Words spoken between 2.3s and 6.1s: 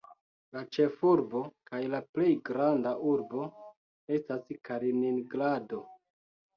granda urbo estas Kaliningrado.